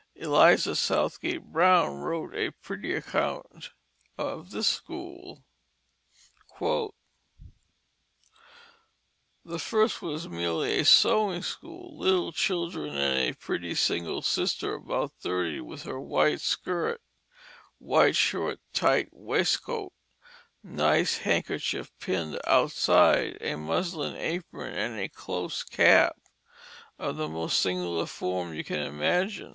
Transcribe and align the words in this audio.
Eliza 0.15 0.75
Southgate 0.75 1.43
Bowne 1.53 1.99
wrote 1.99 2.33
a 2.33 2.49
pretty 2.49 2.91
account 2.95 3.69
of 4.17 4.49
this 4.49 4.65
school: 4.65 5.43
"The 6.59 6.89
first 9.59 10.01
was 10.01 10.27
merely 10.27 10.79
a 10.79 10.85
sewing 10.85 11.43
school, 11.43 11.95
little 11.99 12.31
children 12.31 12.95
and 12.95 13.15
a 13.29 13.33
pretty 13.37 13.75
single 13.75 14.23
sister 14.23 14.73
about 14.73 15.13
30, 15.19 15.61
with 15.61 15.83
her 15.83 15.99
white 16.01 16.41
skirt, 16.41 16.99
white 17.77 18.15
short 18.15 18.59
tight 18.73 19.09
waistcoat, 19.11 19.93
nice 20.63 21.17
handkerchief 21.17 21.91
pinned 21.99 22.39
outside, 22.47 23.37
a 23.39 23.53
muslin 23.55 24.15
apron 24.15 24.73
and 24.73 24.99
a 24.99 25.09
close 25.09 25.61
cap, 25.61 26.15
of 26.97 27.17
the 27.17 27.27
most 27.29 27.59
singular 27.59 28.07
form 28.07 28.55
you 28.55 28.63
can 28.63 28.79
imagine. 28.79 29.49